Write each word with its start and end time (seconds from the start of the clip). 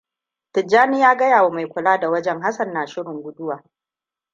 Tijjani 0.51 1.01
ya 1.01 1.15
gayawa 1.15 1.51
mai 1.51 1.67
kula 1.67 1.97
da 1.99 2.09
wajen 2.09 2.41
Hassan 2.41 2.73
na 2.73 2.85
shirin 2.87 3.21
guduwa. 3.23 3.63